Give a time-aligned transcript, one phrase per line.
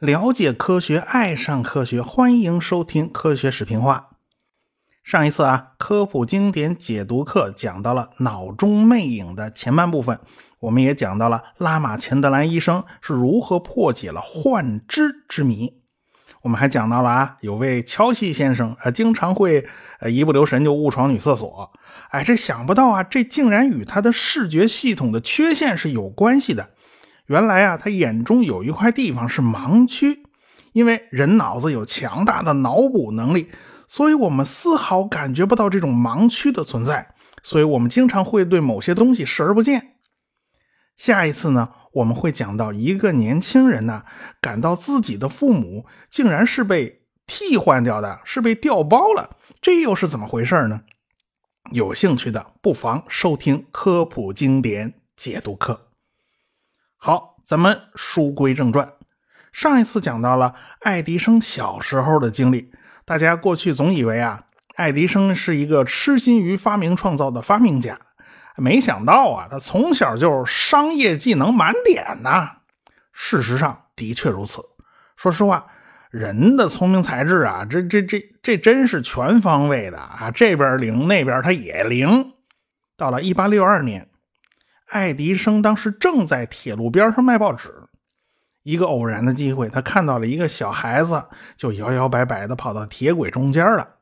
[0.00, 4.10] 了解科学，爱上科学，欢迎收听科学视频化。
[5.02, 10.20] 上一次啊，科普经典解读课讲到了脑中魅影的前半部分，
[10.60, 15.77] 我们也讲到了拉玛钱德兰医生是如何破解了幻肢之谜。
[16.48, 19.66] 我们还讲到了啊，有位敲西先生啊，经常会
[20.00, 21.70] 呃一不留神就误闯女厕所。
[22.08, 26.70] 哎，这想不到啊，这竟然与他的视觉系统的缺陷是有关系的。
[27.26, 30.22] 原来啊，他眼中有一块地方是盲区，
[30.72, 33.50] 因为人脑子有强大的脑补能力，
[33.86, 37.08] 所以我们丝毫感觉不到这种盲区的存在，
[37.42, 39.97] 所以我们经常会对某些东西视而不见。
[40.98, 44.04] 下一次呢，我们会讲到一个年轻人呢，
[44.40, 50.82] 感到自己的父母竟然是被替换掉的，是被调包了，这又是怎么回事呢？
[51.70, 55.88] 有兴趣的不妨收听科普经典解读课。
[56.96, 58.92] 好，咱们书归正传。
[59.52, 62.72] 上一次讲到了爱迪生小时候的经历，
[63.04, 68.00] 大家过去总以为啊，爱迪生是一个痴心于发明创造的发明家，
[68.58, 72.58] 没想到啊，他从小就商业技能满点呐。
[73.12, 74.62] 事实上的确如此。
[75.16, 75.66] 说实话，
[76.10, 82.34] 人的聪明才智啊，这这这这真是全方位的啊，这边灵，那边他也灵。
[82.96, 84.08] 到了一八六二年。
[84.86, 87.88] 爱迪生当时正在铁路边上卖报纸，
[88.62, 91.24] 一个偶然的机会，他看到了一个小孩子，
[91.58, 93.96] 就摇摇摆摆地跑到铁轨中间了。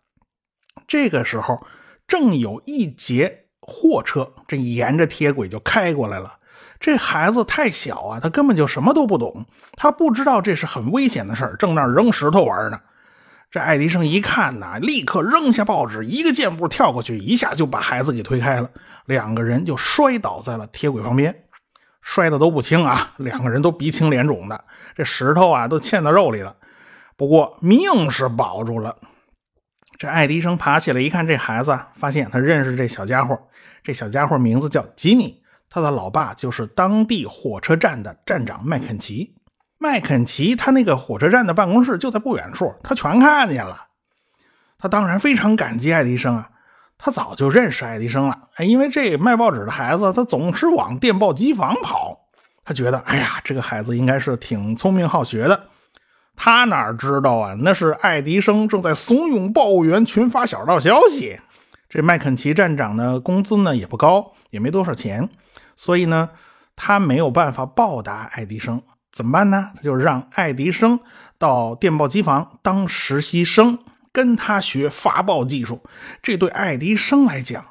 [0.86, 1.66] 这个时候，
[2.06, 6.34] 正有一节货车这沿着铁轨就开过来了。
[6.78, 12.80] 这孩子太小啊，他根本就什么都不懂，他不知道这是很危险的事儿，正那扔石头玩呢。
[13.50, 18.68] 这爱迪生一看呐，立刻扔下报纸，一个箭步跳过去，一下就把孩子给推开了。
[19.06, 21.44] 两个人就摔倒在了铁轨旁边，
[22.02, 26.54] 摔的都不轻啊，两个人都鼻青脸肿的，这石头啊都嵌到肉里了。
[27.16, 28.94] 不过命是保住了。
[29.98, 33.38] 这爱迪生爬起来一看，这孩子发现他认识这小家伙，
[33.82, 39.34] 这小家伙名字叫吉米，他的老爸就是当地火车站的站长麦肯齐。
[39.78, 43.86] 麦肯齐他那个火车站的办公室就在不远处，他全看见了。
[44.78, 46.50] 他当然非常感激爱迪生啊，
[46.98, 48.48] 他早就认识爱迪生了。
[48.56, 52.28] 哎，因为这卖报纸的孩子，他总是往电报机房跑。
[52.64, 55.68] 他觉得，哎呀，这个孩子应该是挺聪明好学的。
[56.36, 61.40] 他哪知道啊，那是爱迪生正在怂恿报务员群发小道消息。
[61.88, 65.28] 这麦肯齐站长的工资呢也不高，也没多少钱，
[65.76, 66.30] 所以呢，
[66.76, 68.82] 他没有办法报答爱迪生。
[69.10, 69.70] 怎么办呢？
[69.74, 71.00] 他就让爱迪生
[71.38, 73.78] 到电报机房当实习生，
[74.12, 75.82] 跟他学发报技术。
[76.22, 77.64] 这对爱迪生来讲，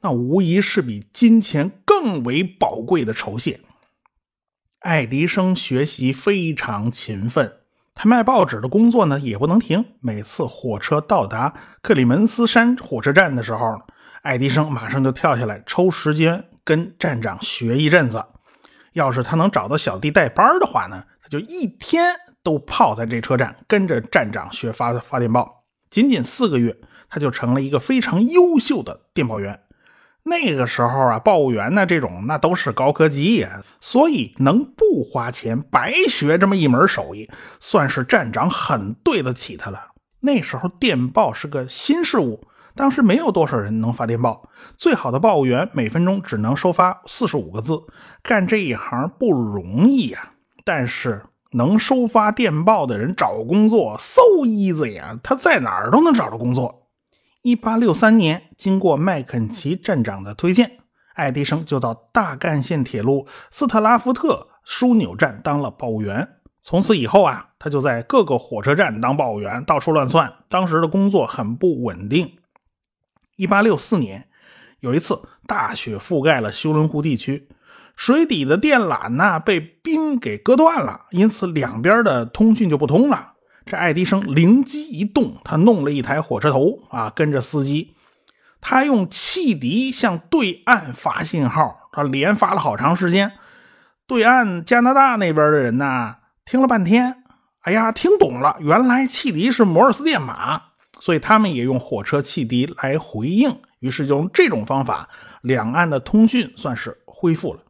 [0.00, 3.60] 那无疑是比金钱更为宝贵的酬谢。
[4.80, 7.52] 爱迪生学习非常勤奋，
[8.02, 9.84] 他卖报纸的工作呢也不能停。
[10.00, 11.52] 每次火车到达
[11.82, 13.78] 克里门斯山火车站的时候，
[14.22, 18.24] 爱迪生马上就跳下来，抽时间跟站长学一阵子。
[18.94, 25.66] 要是他能找到小弟带班的话呢，他就一天都泡在这车站，跟着站长学发发电报。
[25.90, 26.74] 仅仅四个月，
[27.10, 29.60] 他就成了一个非常优秀的电报员。
[30.22, 37.28] 那个时候啊，报务员呢这种那都是高科技呀，所以能不花钱白学这么一门手艺，
[37.60, 39.80] 算是站长很对得起他了。
[40.20, 42.46] 那时候电报是个新事物。
[42.76, 47.82] 当时没有多少人能发电报，最好的报务员每分钟只能收发四十五个字，
[48.22, 50.34] 干这一行不容易呀。
[50.64, 56.79] 但是能收发电报的人找工作 so easy 呀，他在哪儿都能找到工作。
[57.42, 60.78] 一八六三年，经过麦肯齐站长的推荐，
[61.14, 66.28] 爱迪生就到大干线铁路斯特拉夫特枢纽站当了报务员。
[66.60, 70.30] 从此以后啊，他就在各个火车站当报务员，到处乱窜。
[70.50, 72.36] 当时的工作很不稳定。
[73.36, 74.28] 一八六四年，
[74.80, 77.48] 有一次大雪覆盖了休伦湖地区，
[77.96, 83.32] 水底的电缆呢被冰给割断了，因此两边的通讯就不通了。
[83.66, 87.94] 这爱迪生灵机一动，他弄了一台火车头啊，跟着司机，
[88.60, 93.32] 他用汽笛向对岸发信号，他连发了好长时间。
[94.06, 97.22] 对岸加拿大那边的人呢，听了半天，
[97.60, 100.62] 哎呀，听懂了，原来汽笛是摩尔斯电码。
[101.02, 105.08] 所以他们也用火车汽笛来回应，于是就用这种方法，
[105.40, 107.60] 两岸的通讯算是恢复了。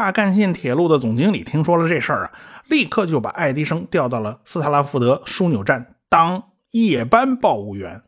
[0.00, 2.32] 大干线铁路的总经理听说了这事儿啊，
[2.68, 8.00] 立刻就把爱迪生调到了斯特拉福德枢纽站当夜班报务员。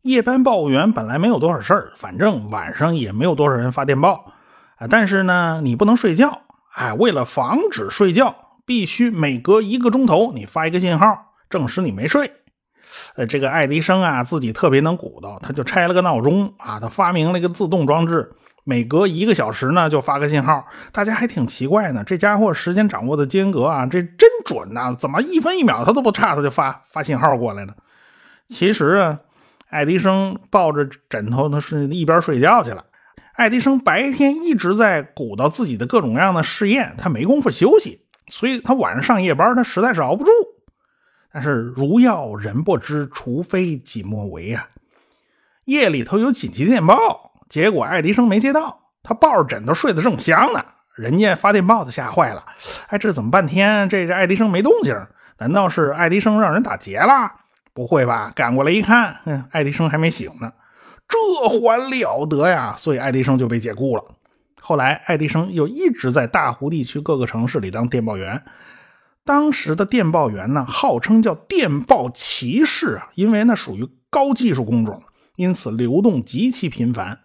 [0.00, 4.32] 夜班报务员本来没有多少事儿，反正晚上也没有多少人发电报。
[4.76, 6.40] 啊，但是呢，你不能睡觉，
[6.74, 8.34] 哎，为了防止睡觉，
[8.64, 12.32] 必须每隔一个钟头你发一个信号，证实你没睡。
[13.16, 18.32] 呃，这个爱迪生啊，自己特别能鼓捣，他就拆了个闹钟啊，他发明了一个自动装置，
[18.64, 20.66] 每隔一个小时呢就发个信号。
[20.90, 27.76] 大家还挺奇怪呢，这家伙时间掌握的间隔啊，这真准呐，怎么一分一秒他都不差，他就发发信号过来了？
[28.48, 29.20] 其实啊，
[29.68, 32.84] 爱迪生抱着枕头呢，是一边睡觉去了。
[33.34, 40.30] 爱迪生白天一直在鼓捣自己的各种各样的试验，他没工夫休息，所以他晚上上夜班，他实在是熬不住。
[41.32, 44.68] 但是如要人不知，除非己莫为呀。
[45.64, 50.60] 夜里头有紧急电报，结果爱迪生没接到，他抱着枕头睡得正香呢。
[50.96, 52.44] 人家发电报的吓坏了，
[52.88, 54.92] 哎，这怎么半天这这爱迪生没动静？
[55.38, 57.30] 难道是爱迪生让人打劫了？
[57.72, 58.32] 不会吧？
[58.34, 60.52] 赶过来一看，嗯，爱迪生还没醒呢。
[61.06, 61.16] 这
[61.48, 62.74] 还了得呀！
[62.76, 64.02] 所以爱迪生就被解雇了。
[64.60, 68.42] 后来爱迪生又一直在大湖地区各个城市里当电报员。
[69.24, 75.00] 当时的电报员呢，号称叫电报骑士啊，因为那属于高技术工种，
[75.36, 77.20] 因此流动极其频繁，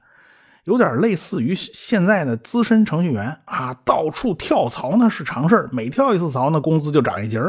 [0.70, 7.42] 有点类似于现在的资深程序员啊，到处跳槽呢是常事每跳一次槽呢，工资就涨一截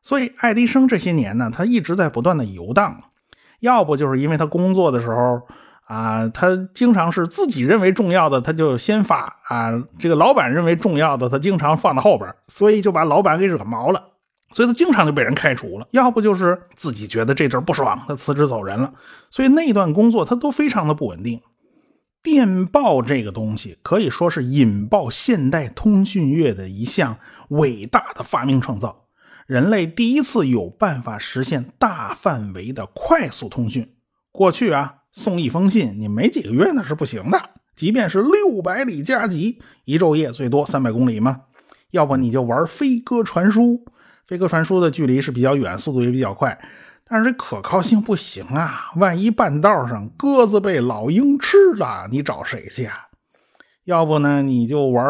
[0.00, 3.02] 所以爱迪生这些年呢，他一直在不断的游荡，
[3.58, 5.42] 要不就是因为他工作的时候。
[5.88, 9.70] 啊，他经常是自己认为重要的，他就先发啊。
[10.00, 14.02] 这个老板认为重要的，他经常放到后边，所以就把老板给惹毛了，
[14.50, 15.86] 所以他经常就被人开除了。
[15.92, 18.94] 要不就是自己觉得这阵不爽，他辞职走人了。
[19.30, 21.40] 所以那段工作他都非常的不稳定。
[22.26, 27.16] 电报这个东西可以说是引爆现代通讯业的一项
[27.50, 29.04] 伟大的发明创造，
[29.46, 33.88] 人类第一次有办法实现大范围的快速通讯。
[34.32, 34.96] 过去啊。
[35.12, 37.40] 送一封信，你没几个月那是不行的。
[37.74, 41.40] 即便是六百里加急，一昼夜最多三百公里嘛。
[41.92, 43.82] 要不你就玩飞鸽传书，
[44.26, 46.58] 飞鸽传书的距离是比较远，速度也比较快，
[47.08, 48.90] 但是这可靠性不行啊。
[48.96, 53.06] 万一半道上鸽子被老鹰吃了，你找谁去啊？
[53.84, 55.06] 要不呢，你就玩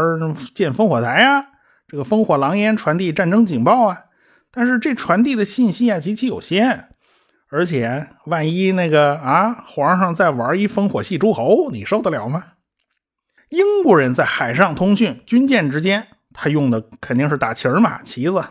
[0.54, 1.46] 建烽火台呀，
[1.88, 4.04] 这个烽火狼烟传递战争警报啊。
[4.50, 6.88] 但是这传递的信息啊极其有限。
[7.48, 12.44] 而且，万一那个啊，皇上再玩一烽火戏诸侯，你受得了吗？
[13.48, 18.44] 英国人在海上通讯，军舰之间，他用的肯定是打旗儿嘛，旗子。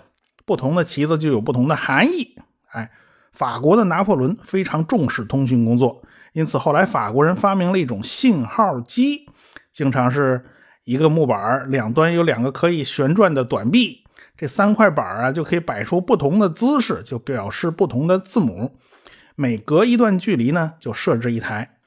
[0.45, 2.37] 不同的旗子就有不同的含义。
[2.71, 2.89] 哎，
[3.35, 6.01] 法国的拿破仑非常重视通讯工作，
[6.31, 9.27] 因此后来法国人发明了一种信号机，
[9.71, 10.43] 经常是
[10.85, 14.03] 一个木板，两端有两个可以旋转的短臂，
[14.37, 18.77] 这三块板啊就可以摆出不同的姿势，就表示不同的字母。
[19.35, 21.77] 每隔一段距离呢，就设置一台，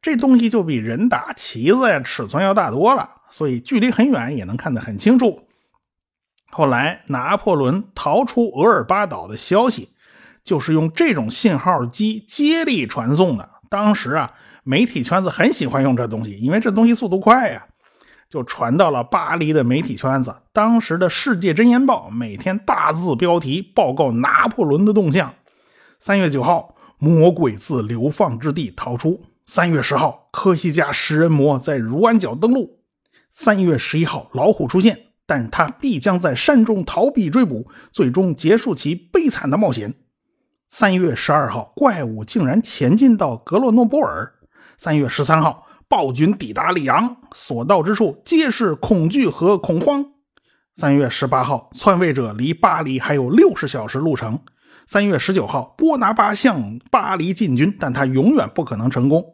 [0.00, 5.42] 这东西就比人打旗子呀尺寸要大多了，所以距离很远也能看得很清楚。
[6.50, 9.90] 后来拿破仑逃出额尔巴岛的消息，
[10.46, 13.50] 就是用这种信号机接力传送的。
[13.68, 14.32] 当时啊，
[14.62, 17.66] 媒体圈子很喜欢用这东西，因为这东西速度快呀，
[18.30, 20.34] 就传到了巴黎的媒体圈子。
[20.52, 25.34] 当时的《世界真言报》每天大字标题报告拿破仑的动向。
[26.00, 26.72] 三月九号。
[26.98, 29.22] 魔鬼自流放之地逃出。
[29.44, 32.80] 三月十号，科西嘉食人魔在如安角登陆。
[33.34, 39.92] 三月十一号，老虎出现，但他必将在山中逃避追捕，最终结束其悲惨的冒险。
[40.68, 44.30] 三月十二号，怪物竟然前进到格洛诺波尔。
[44.76, 50.04] 三月十三号，暴君抵达里昂，所到之处皆是恐惧和恐慌。
[50.74, 54.38] 三月十八号，篡位者离巴黎还有六十小时路程。
[54.86, 59.24] 三月十九号，波拿巴向巴黎进军，但他永远不可能成功。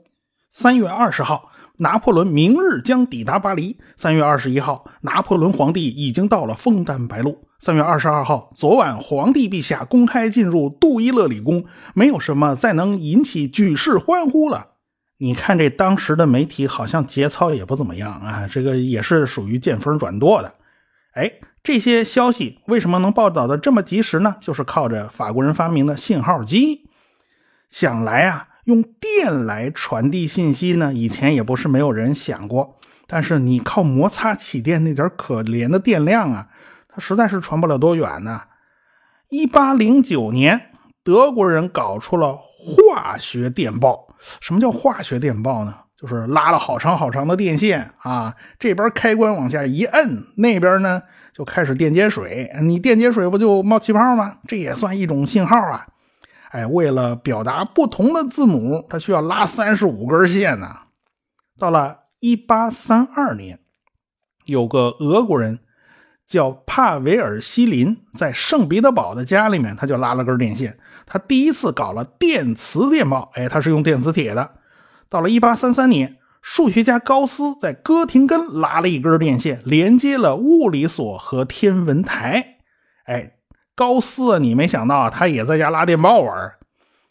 [0.52, 1.50] 三月二十号，
[1.82, 3.76] 拿破仑明日将抵达巴黎。
[3.96, 7.48] 三月二十一号，拿破仑皇帝已经到了枫丹白露。
[7.58, 14.68] 三月二十二号，昨晚皇帝陛下公开进入杜伊勒里宫，没有什么再能引起举世欢呼了。
[15.18, 20.54] 你看这当时的媒体好像节操也不怎么样啊，这个也是属于见风转舵的。
[21.14, 21.32] 哎。
[21.64, 24.34] 这些消息为什么能报道的这么及时呢？
[24.40, 26.88] 就是靠着法国人发明的信号机。
[27.70, 32.78] 想来啊，用电来传递信息呢，以前也不是没有人想过。
[33.06, 36.48] 但是你靠摩擦起电那点可怜的电量啊，
[36.88, 38.42] 它实在是传不了多远呢。
[39.28, 40.70] 一八零九年，
[41.02, 44.08] 德国人搞出了化学电报。
[44.40, 45.74] 什么叫化学电报呢？
[46.00, 51.02] 就是拉了好长好长的电线啊，这边开关往下一摁，那边呢？
[51.32, 54.38] 就开始电解水，你电解水不就冒气泡吗？
[54.46, 55.86] 这也算一种信号啊！
[56.52, 60.68] 哎，为了表达不同的字母，它需要拉三十五根线呢。
[61.58, 63.58] 到了一八三二年，
[64.44, 65.58] 有个俄国人
[66.26, 70.78] 叫帕维尔西林，在圣彼得堡的家里面，他就拉了根电线。
[71.06, 74.52] 他第一次搞了电磁电报，哎，他是用电磁铁的。
[75.08, 82.58] 到了一八三三年，数学家高斯在哥廷根拉了一根电线，连接了物理所和天文台。
[83.04, 83.36] 哎，
[83.74, 86.52] 高斯，你没想到，他也在家拉电报玩。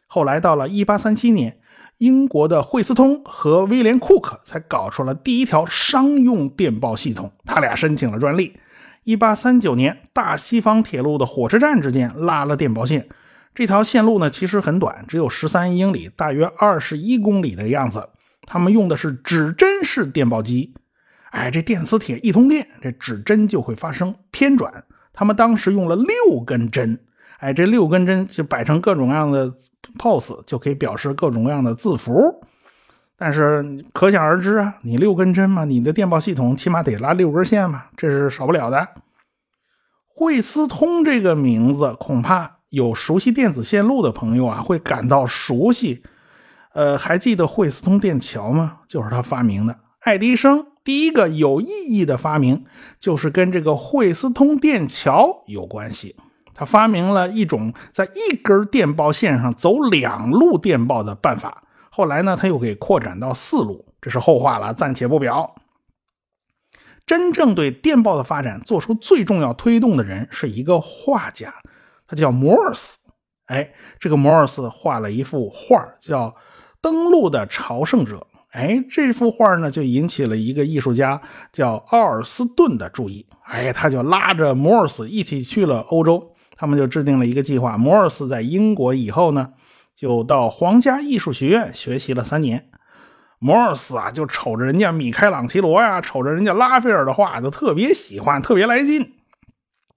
[0.07, 1.59] 后来到了一八三七年，
[1.97, 8.59] 英国的惠斯通和威廉库克才搞出了第一条商用电报系统，他俩申请了专利。
[9.03, 13.07] 一八三九年，大西方铁路的火车站之间拉了电报线。
[13.55, 18.09] 这条线路呢，其实很短，只有十三英里，大约二十一公里的样子。
[18.45, 20.73] 他们用的是指针式电报机。
[21.31, 24.83] 哎，这电磁铁一通电，这指针就会发生偏转。
[25.13, 26.99] 他们当时用了六根针，
[27.39, 29.53] 哎，这六根针就摆成各种各样的
[29.97, 32.43] pose，就可以表示各种各样的字符。
[33.17, 38.87] 但是可想而知啊，你六根针嘛，你的电报系统起码得拉六根线嘛，这是少不了的。
[40.07, 42.57] 惠斯通这个名字，恐怕。
[42.71, 46.03] 有熟悉电子线路的朋友啊，会感到熟悉。
[46.73, 48.77] 呃，还记得惠斯通电桥吗？
[48.87, 49.77] 就是他发明的。
[49.99, 52.65] 爱迪生第一个有意义的发明，
[53.00, 56.15] 就是跟这个惠斯通电桥有关系。
[56.53, 61.63] 他发明了一种在一根电报线上走两路电报的办法。
[61.89, 65.55] 后来呢，他又给扩展到四路，这是后话了，暂且不表。
[67.05, 71.53] 真正对电报的发展做出最重要推动的人，是一个画家。
[72.07, 72.97] 他叫摩尔斯，
[73.45, 76.27] 哎，这个摩尔斯画了一幅画叫
[76.81, 78.27] 《登陆的朝圣者》。
[78.51, 83.25] 哎，这幅画呢，就引起了一个艺术家叫奥尔斯顿的注意。
[83.43, 86.34] 哎，他就拉着摩尔斯一起去了欧洲。
[86.55, 87.77] 他们就制定了一个计划。
[87.77, 89.53] 摩尔斯在英国以后呢，
[89.96, 92.70] 就到皇家艺术学院学习了三年。
[93.39, 99.13] 摩尔斯啊，就瞅着人家米开朗基罗呀，瞅着人家拉斐尔的画，就特别喜欢，特别来劲。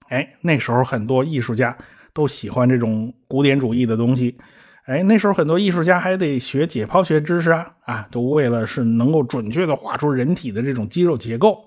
[0.09, 1.77] 哎，那时候很多艺术家。
[2.13, 4.37] 都喜欢这种古典主义的东西，
[4.85, 11.65] 哎，那时候很多艺术家还得学解剖学知识啊，啊，都为了是能够准确的画出人体的这种肌肉结构，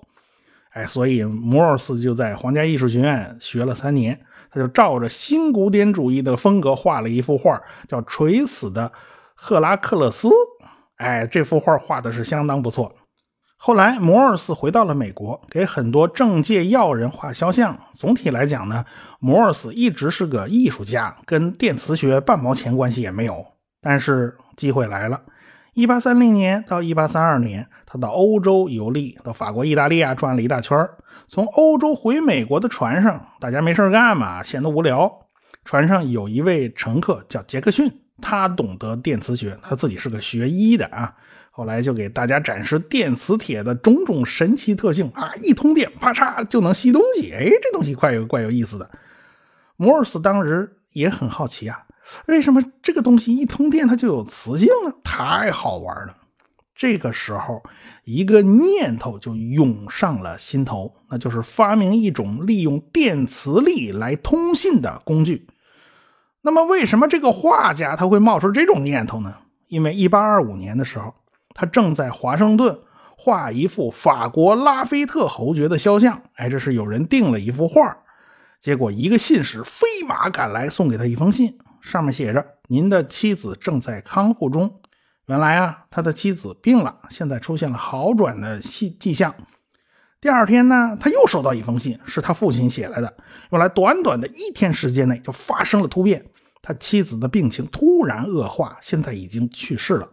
[0.71, 4.17] 哎，所以摩尔斯就在皇家艺术学院学了三年，
[4.49, 8.89] 他就照着新古典主义的风格画了一幅画，叫《垂死的
[9.35, 10.29] 赫拉克勒斯》，
[10.95, 12.95] 哎，这幅画画的是相当不错。
[13.61, 17.77] 后来，摩尔斯回到了美国，给很多政界要人画肖像。
[17.91, 18.85] 总体来讲呢，
[19.19, 23.45] 摩尔斯一直是个艺术家，跟电磁学半毛钱关系也没有。
[23.81, 25.21] 但是机会来了
[25.75, 30.87] ，1830年到1832年，他到欧洲游历，到法国、意大利啊转了一大圈
[31.27, 35.11] 从欧洲回美国的船上，大家没事干嘛，闲得无聊。
[35.65, 41.13] 船上有一位乘客叫杰克逊，他懂得电磁学，他自己是个学医的啊。
[41.51, 45.31] 后来就给大家展示电磁铁的种种神奇特性啊！
[45.43, 47.33] 一通电，啪嚓就能吸东西。
[47.33, 48.89] 哎，这东西怪有怪有意思的。
[49.75, 51.85] 摩尔斯当时也很好奇啊，
[52.27, 54.93] 为什么这个东西一通电它就有磁性呢？
[55.03, 56.15] 太好玩了。
[56.75, 57.61] 这个时候，
[58.05, 65.45] 一个念头就涌上了心头，那就是发明一种利用电磁力来通信的工具。
[66.41, 69.35] 那么，为什么这个画家他会冒出这种念头呢？
[69.67, 71.13] 因为1825年的时候。
[71.59, 72.79] 他正在华盛顿
[73.17, 77.97] 画一幅法国拉菲特侯爵的肖像，哎，这是有人订了一幅画，
[78.61, 84.79] 结果一个信使飞马赶来，送给他一封信，上面写着：“您的妻子正在康复中。”
[85.27, 89.35] 原来啊，他的妻子病了，现在出现了好转的迹迹象。
[90.21, 93.17] 第二天呢，他又收到一封信，是他父亲写来的。
[93.49, 96.25] 原来短短的一天时间内就发生了突变，
[96.61, 100.09] 他妻子的病情突然恶化，现在已经去世了。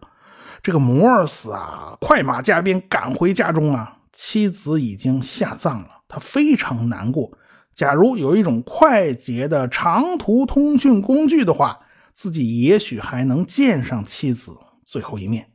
[0.63, 7.37] 这个摩尔斯啊，快马加鞭赶回家中啊，妻子已经下葬了，他非常难过。
[7.73, 11.79] 假如有一种快捷的长途通讯工具的话，
[12.11, 15.51] 自己也许还能见上妻子最后一面。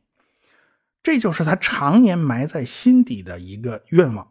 [1.03, 4.29] 这就是他常年埋在心底的一个愿望。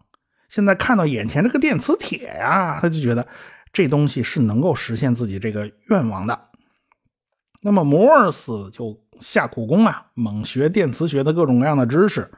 [0.48, 3.28] 现在看到眼前这个电磁铁呀，他就觉得
[3.74, 6.48] 这东西是能够实现自己这个愿望的。
[7.60, 9.01] 那么摩尔斯就。
[9.22, 12.30] 下苦功啊，猛学电磁学的各种各样的知识。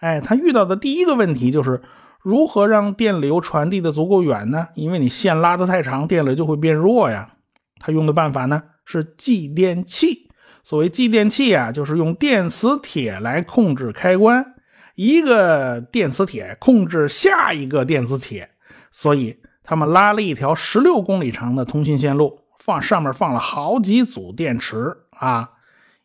[0.00, 1.80] 哎，他遇到的第一个问题就是
[2.20, 4.66] 如何让电流传递的足够远呢？
[4.74, 7.34] 因为你线拉得太长，电流就会变弱呀。
[7.78, 10.30] 他用的办法呢是继电器。
[10.64, 14.54] 所谓继电器啊，就是用电磁铁来控制开关，
[14.94, 18.48] 一个电磁铁控制下一个电磁铁。
[18.90, 25.50] 所以他们拉了一条十六公里长的通信线路，放上面放了好几组电池啊。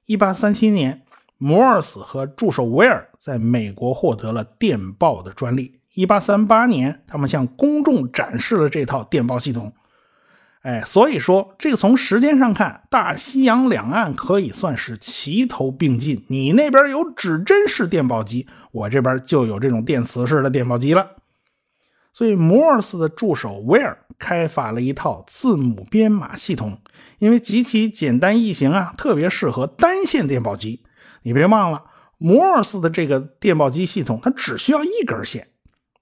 [0.10, 1.04] 一八三七年，
[1.38, 5.82] 摩尔斯和助手威尔在美国获得了电报的专利。
[5.94, 9.72] 一八三八年，他们向公众展示了这套电报系统。
[10.64, 16.26] 哎，所以说这个从时间上看，大西洋两岸可以算是齐头并进。
[16.28, 21.06] 你那边有指针式电报机，我这边就有这种电磁式的电报机了。
[22.20, 26.78] 所以，摩尔斯的助手威尔开发了一套字母编码系统，
[27.18, 30.84] 因为极其简单易行啊，特别适合单线电报机。
[31.22, 31.86] 你别忘了，
[32.18, 35.48] 摩尔斯的这个电报机系统，它只需要一根线。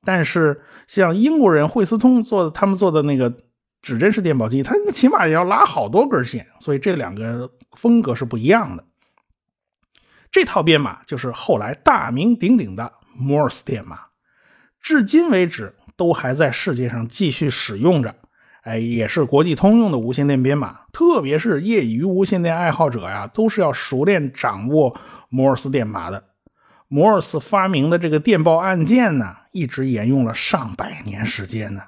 [0.04, 3.32] 但是，像英国人惠斯通做的，他们做的那个
[3.84, 8.84] 指针式电报机，它起码也要拉好多根线，所以这两个风格是不一样的。
[10.32, 14.00] 这套编码就是后来大名鼎鼎的摩尔斯电码，
[14.88, 18.16] 至今为止都还在世界上继续使用着。
[18.62, 26.24] 哎，也是国际通用的无线电编码，特别是业余无线电爱好者呀，都是要熟练掌握摩尔斯电码的。
[26.88, 31.82] 摩尔斯发明的这个电报按键呢，一直沿用了上百年时间呢。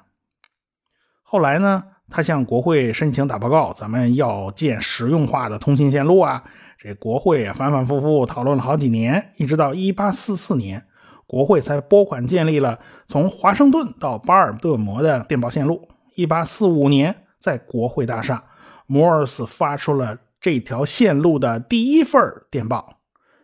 [1.22, 6.44] 后来呢，他向国会申请打报告，咱们要建实用化的通信线路啊。
[6.76, 10.84] 这国会啊，反反复复讨论了好几年，一直到1844年，
[11.30, 15.88] 国会才拨款建立了从华盛顿到巴尔的摩的电报线路。
[16.16, 18.42] 一八四五年，在国会大厦，
[18.88, 22.20] 摩尔斯发出了这条线路的第一份
[22.50, 22.96] 电报。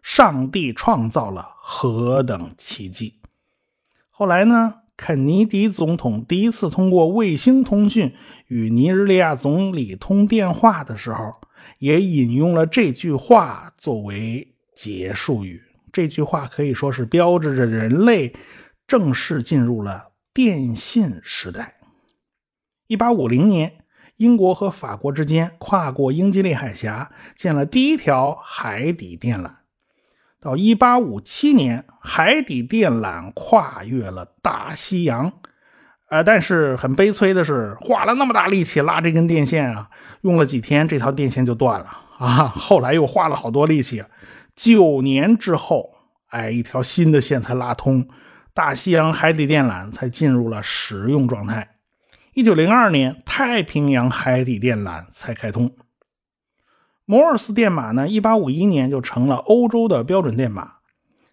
[0.02, 3.20] 上帝创造了何等奇迹！
[4.10, 4.74] 后来呢？
[4.96, 8.14] 肯尼迪总统第一次通过卫星通讯
[8.48, 11.34] 与尼日利亚总理通电话的时候，
[11.78, 15.62] 也引用了这句话作为结束语。
[15.96, 18.36] 这句话可以说是标志着人类
[18.86, 21.76] 正式进入了电信时代。
[22.86, 23.78] 一八五零年，
[24.16, 29.50] 英国和法国之间跨过英吉利海峡，建了第一条海底电缆。
[30.38, 35.32] 到一八五七年，海底电缆跨越了大西洋。
[36.10, 39.88] 呃，但是很悲催的是，花了那么大力气拉这根电线啊，
[40.20, 41.86] 用了几天，这条电线就断了
[42.18, 42.48] 啊。
[42.48, 44.04] 后来又花了好多力气，
[44.54, 45.95] 九年之后，
[46.36, 48.06] 哎，一条新的线才拉通，
[48.52, 51.66] 大西洋海底电缆才进入了使用状态。
[52.34, 55.74] 一九零二年，太平洋海底电缆才开通。
[57.06, 60.72] 摩尔斯电码呢，一八五一年就成了欧洲的标准电码。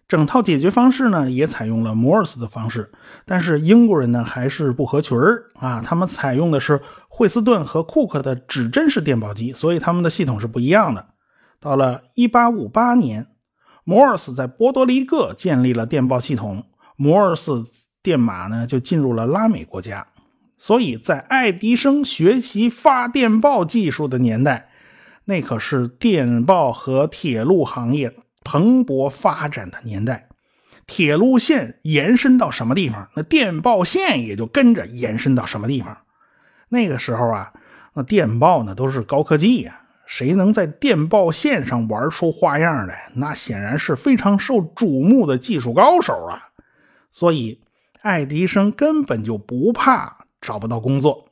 [0.08, 2.90] 整套解决方式呢，也采用了摩尔斯的方式。
[3.26, 5.82] 但是英国人呢，还是不合群儿啊。
[5.84, 11.08] 他们采用的是惠斯顿和库克的指针式电报机，所以他们的系统是不一样的。
[11.60, 13.26] 到了一八五八年，
[13.84, 16.64] 摩尔斯在波多黎各建立了电报系统，
[16.96, 17.62] 摩尔斯
[18.02, 20.06] 电码呢就进入了拉美国家。
[20.56, 24.70] 所以在爱迪生学习发电报技术的年代，
[25.24, 30.28] 那可是电报和铁路行业蓬勃发展的年代。
[30.86, 35.98] 铁路线延伸到什么地方，那电报线也就跟着延伸到什么地方。
[36.68, 37.52] 那个时候啊，
[37.94, 46.50] 那电报呢都是高科技呀，谁能在电报线上玩出花样来，那显然是非常受瞩目的技术高手啊。
[47.12, 47.60] 所以，
[48.02, 50.18] 爱迪生根本就不怕。
[50.46, 51.24] 找不到工作，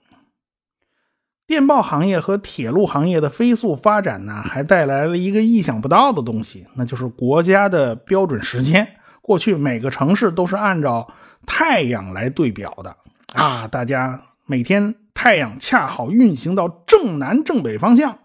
[1.46, 8.88] 电报行业和铁路行业的飞速发展呢，还带来了一个意想不到的东西，那就是国家的标准时间。
[9.20, 11.12] 过去每个城市都是按照
[11.44, 12.96] 太阳来对表的
[13.35, 18.18] 啊，大家每天太阳恰好运行到正南正北方向，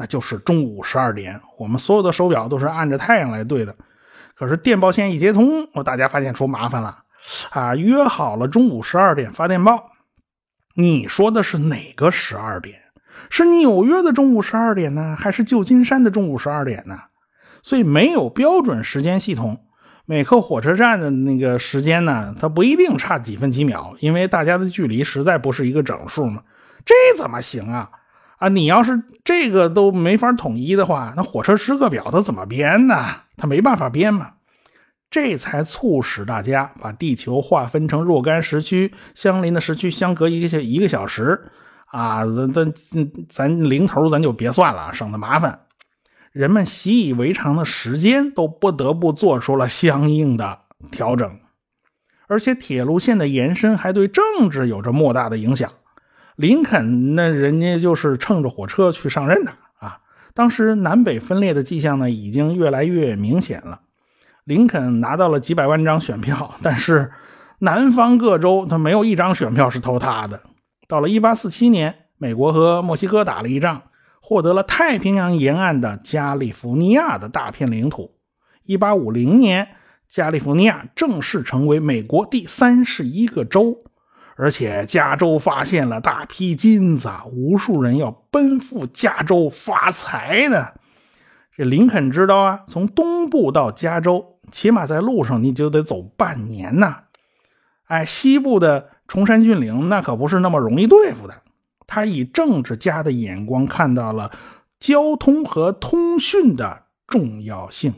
[0.00, 1.38] 那就是中午十二点。
[1.58, 3.76] 我们所有的手表都是按着太阳来对的。
[4.34, 7.02] 可是电报线一接通，我大家发现出麻烦了
[7.50, 9.90] 啊，约好了中午十二点发电报。
[10.74, 12.80] 你说的是哪个十二点？
[13.28, 16.98] 是纽约的中午十二点呢，还是旧金山的中午十二点呢？
[17.62, 19.66] 所以没有标准时间系统，
[20.06, 26.42] 每个火车站的那个时间呢，它不一定差几分几秒，因为大家的距离实在不是一个整数嘛。
[26.86, 27.90] 这怎么行啊？
[28.40, 32.96] 啊，你要是这个都没法统一的话，那火车时刻表它怎么编呢？
[33.36, 34.32] 它没办法编嘛。
[35.10, 41.50] 这才促使大家把地球划分成若干时区，相邻的时区相隔一个小一个小时，
[41.86, 42.72] 啊，咱咱
[43.28, 45.60] 咱零头咱就别算了，省得麻烦。
[46.32, 51.40] 人们习以为常的时间都不得不做出了相应的调整，
[52.26, 55.70] 而且铁路线的延伸还对政治有着莫大的影响。
[56.40, 60.00] 林肯那人家就是乘着火车去上任的啊，
[60.32, 63.82] 当时南北分裂的迹象呢，已经越来越明显了。
[64.44, 67.12] 林肯拿到了几百万张选票，但是
[67.58, 70.40] 南方各州他没有一张选票是投他的。
[70.88, 73.82] 到了1847年，美国和墨西哥打了一仗，
[74.22, 78.12] 获得了太平洋沿岸的加利福尼亚的大片领土。
[78.64, 79.68] 一八五零年，
[80.08, 83.84] 加利福尼亚正式成为美国第三十一个州，
[84.40, 90.68] 而且加州发现了大批金子，无数人要奔赴加州发财呢。
[91.54, 97.00] 这林肯知道啊，从东部到加州，起码在路上你就得走半年呐。
[97.84, 101.34] 哎，西部的崇山峻岭那可不是那么容易对付的。
[101.86, 104.32] 他以政治家的眼光看到了
[104.78, 107.92] 交通和通讯的重要性。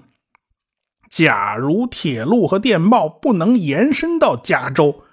[1.08, 5.04] 假如铁路和电报不能延伸到加州，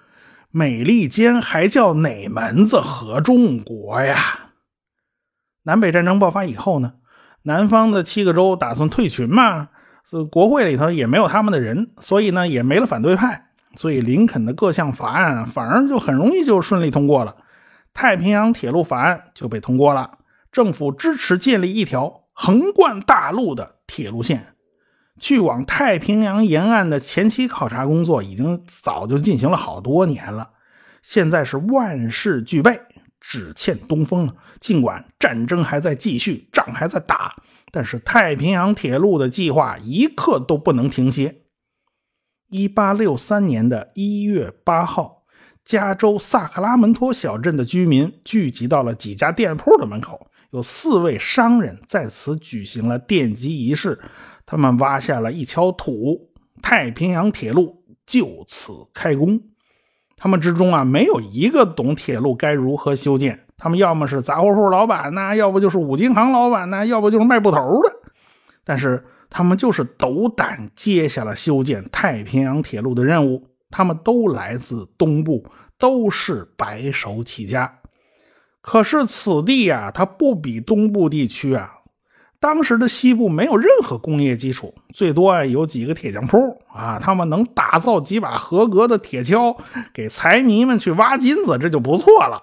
[0.52, 4.50] 美利坚还叫哪门子合众国呀？
[5.62, 6.94] 南北战争爆发以后呢？
[7.42, 9.68] 南方的七个州打算退群嘛？
[10.04, 13.50] 是国会里头也没有他们的人，所以呢也没了反对派。
[13.76, 17.36] 所以林肯的各项法案反而就很容易就顺利通过了，
[17.94, 20.18] 太平洋铁路法案就被通过了，
[20.50, 24.54] 政府支持建立一条横贯大陆的铁路线，
[25.18, 30.50] 去往太平洋沿岸的前期考察工作已经早就进行了好多年了，
[31.02, 32.80] 现在是万事俱备，
[33.20, 34.34] 只欠东风了。
[34.60, 37.34] 尽管战争还在继续，仗还在打，
[37.70, 41.42] 但是太平洋铁路的计划一刻都不能停歇。
[42.48, 45.22] 一八六三年的一月八号，
[45.64, 54.00] 加州萨克拉门托小镇的居民聚集到了几家店铺的门口，有四位商人在此举行了奠基仪式。
[54.50, 56.28] 他们挖下了一锹土，
[56.60, 59.40] 太平洋铁路就此开工。
[60.16, 63.46] 他们之中啊，没有一个懂铁路该如何修建。
[63.56, 68.10] 他们要么是杂货铺老板呐，要不就是五金行老板呐，要不就是卖布头的。
[68.64, 69.04] 但是。
[69.32, 73.46] 他们就是斗胆接下了修建太平洋铁路的任务。
[73.70, 75.46] 他们都来自东部，
[75.78, 77.78] 都是白手起家。
[78.60, 81.74] 可是此地呀，它不比东部地区啊。
[82.40, 89.54] 当时的西部没有任何工业基础，最多啊有几个铁匠铺啊，他们能打造几把合格的铁锹，
[89.92, 92.42] 给财迷们去挖金子，这就不错了。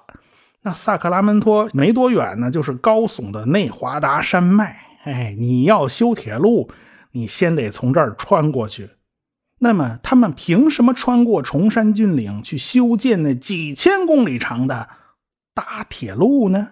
[0.62, 4.80] 那萨克拉门托没多远呢，就是高耸的内华达山脉。
[5.04, 6.70] 哎，你要修铁路，
[7.14, 8.92] 你先得从这儿穿过去。
[9.60, 14.90] 那么，他们凭什么穿过崇山峻岭去修建那几千公里长的
[15.56, 16.68] 大铁路呢？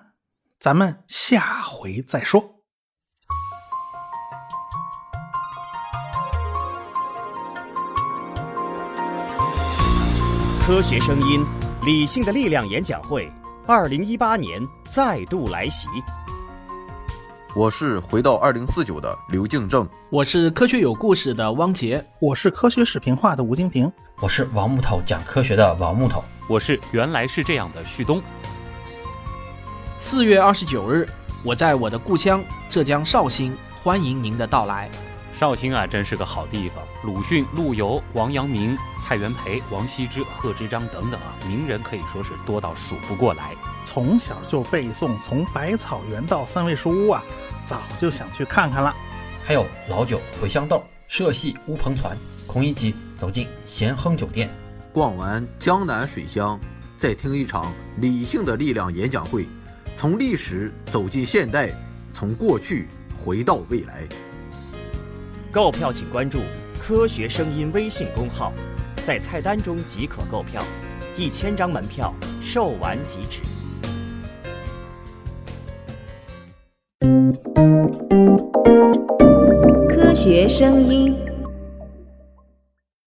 [0.59, 2.54] 咱们下回再说。
[10.65, 11.45] 科学声音，
[11.85, 13.31] 理性的力量演讲会，
[13.67, 15.87] 二零一八年再度来袭。
[17.55, 28.19] 我是回到二零四九的刘敬正，我是科学有故事的汪杰，我是科学视频化的吴京平，我是王木头讲科学的王木头，我是原来是这样的旭东。
[29.99, 31.07] 四月二十九日，
[31.43, 34.89] 我在我的故乡浙江绍兴，欢迎您的到来。
[35.35, 36.81] 绍兴啊，真是个好地方。
[37.03, 43.53] 鲁迅、陆游、王阳明、蔡元培、王羲之、贺知章等等啊，名人可以说是多到数不过来。
[43.83, 47.21] 从小就背诵，从百草园到三味书屋啊，
[47.65, 48.95] 早就想去看看了。
[49.43, 52.17] 还有老酒、茴香豆、社戏、乌篷船，
[52.47, 54.49] 孔乙己走进咸亨酒店，
[54.93, 56.57] 逛完江南水乡，
[56.95, 59.45] 再听一场理性的力量演讲会，
[59.97, 61.69] 从历史走进现代，
[62.13, 62.87] 从过去
[63.21, 64.07] 回到未来。
[65.55, 66.39] 购票请关注
[66.77, 68.51] “科学声音”微信公号，
[69.05, 70.61] 在菜单中即可购票，
[71.15, 73.39] 一千张门票售完即止。
[79.87, 81.24] 科学声音。